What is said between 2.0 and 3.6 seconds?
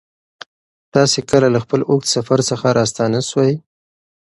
سفر څخه راستانه سوئ؟